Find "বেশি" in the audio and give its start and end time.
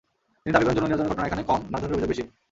2.11-2.23